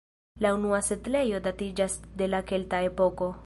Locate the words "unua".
0.59-0.79